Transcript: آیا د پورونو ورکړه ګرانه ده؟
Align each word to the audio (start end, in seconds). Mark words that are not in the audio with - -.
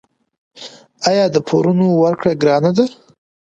آیا 1.09 1.25
د 1.35 1.37
پورونو 1.47 1.85
ورکړه 2.03 2.31
ګرانه 2.41 2.71
ده؟ 2.77 2.85